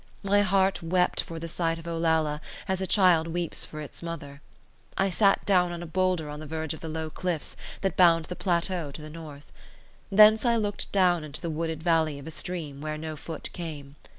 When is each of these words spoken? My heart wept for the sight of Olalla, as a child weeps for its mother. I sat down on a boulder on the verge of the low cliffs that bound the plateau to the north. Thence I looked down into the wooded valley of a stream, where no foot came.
My 0.23 0.41
heart 0.41 0.81
wept 0.81 1.21
for 1.21 1.37
the 1.37 1.47
sight 1.47 1.77
of 1.77 1.85
Olalla, 1.85 2.41
as 2.67 2.81
a 2.81 2.87
child 2.87 3.27
weeps 3.27 3.63
for 3.63 3.79
its 3.81 4.01
mother. 4.01 4.41
I 4.97 5.11
sat 5.11 5.45
down 5.45 5.71
on 5.71 5.83
a 5.83 5.85
boulder 5.85 6.27
on 6.27 6.39
the 6.39 6.47
verge 6.47 6.73
of 6.73 6.79
the 6.79 6.89
low 6.89 7.11
cliffs 7.11 7.55
that 7.81 7.95
bound 7.97 8.25
the 8.25 8.35
plateau 8.35 8.89
to 8.91 8.99
the 9.03 9.11
north. 9.11 9.51
Thence 10.11 10.43
I 10.43 10.55
looked 10.55 10.91
down 10.91 11.23
into 11.23 11.39
the 11.39 11.51
wooded 11.51 11.83
valley 11.83 12.17
of 12.17 12.25
a 12.25 12.31
stream, 12.31 12.81
where 12.81 12.97
no 12.97 13.15
foot 13.15 13.51
came. 13.53 13.95